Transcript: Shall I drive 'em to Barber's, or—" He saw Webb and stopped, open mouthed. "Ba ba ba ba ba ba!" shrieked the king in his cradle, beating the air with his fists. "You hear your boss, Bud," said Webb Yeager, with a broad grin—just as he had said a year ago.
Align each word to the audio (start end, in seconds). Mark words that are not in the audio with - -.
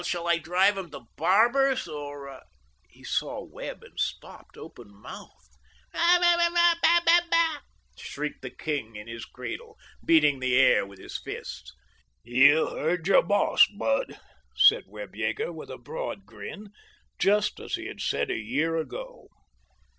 Shall 0.03 0.27
I 0.27 0.39
drive 0.39 0.79
'em 0.79 0.89
to 0.89 1.01
Barber's, 1.15 1.87
or—" 1.87 2.41
He 2.89 3.03
saw 3.03 3.43
Webb 3.45 3.83
and 3.83 3.99
stopped, 3.99 4.57
open 4.57 4.91
mouthed. 4.91 5.55
"Ba 5.93 6.17
ba 6.19 6.37
ba 6.39 6.49
ba 6.81 7.01
ba 7.05 7.21
ba!" 7.29 7.61
shrieked 7.95 8.41
the 8.41 8.49
king 8.49 8.95
in 8.95 9.05
his 9.07 9.25
cradle, 9.25 9.77
beating 10.03 10.39
the 10.39 10.55
air 10.55 10.87
with 10.87 10.97
his 10.97 11.19
fists. 11.23 11.71
"You 12.23 12.67
hear 12.75 12.99
your 13.05 13.21
boss, 13.21 13.67
Bud," 13.67 14.19
said 14.55 14.85
Webb 14.87 15.13
Yeager, 15.13 15.53
with 15.53 15.69
a 15.69 15.77
broad 15.77 16.25
grin—just 16.25 17.59
as 17.59 17.75
he 17.75 17.85
had 17.85 18.01
said 18.01 18.31
a 18.31 18.35
year 18.37 18.77
ago. 18.77 19.27